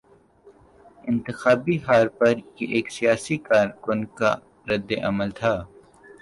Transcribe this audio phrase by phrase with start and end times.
[1.09, 4.31] انتخابی ہار پر یہ ایک سیاسی کارکن کا
[4.69, 5.53] رد عمل تھا۔